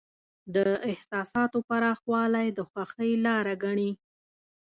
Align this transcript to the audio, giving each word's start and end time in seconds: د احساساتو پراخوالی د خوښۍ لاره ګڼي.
د 0.55 0.57
احساساتو 0.89 1.57
پراخوالی 1.69 2.47
د 2.57 2.59
خوښۍ 2.69 3.11
لاره 3.25 3.53
ګڼي. 3.63 3.91